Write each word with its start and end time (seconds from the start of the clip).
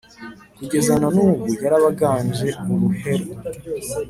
kugeza 0.57 0.93
na 1.01 1.09
n’ubu 1.15 1.45
yarabaganje 1.63 2.47
uruhenu. 2.71 3.31